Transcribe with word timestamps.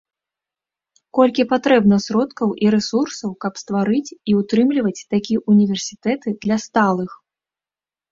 Колькі 1.17 1.43
патрэбна 1.51 1.97
сродкаў 2.05 2.49
і 2.65 2.71
рэсурсаў, 2.75 3.29
каб 3.45 3.53
стварыць 3.63 4.15
і 4.33 4.35
ўтрымліваць 4.39 4.95
такія 5.15 5.43
ўніверсітэты 5.53 6.35
для 6.47 6.57
сталых? 6.65 7.11